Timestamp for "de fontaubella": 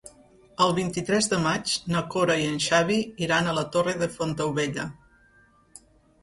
4.01-4.89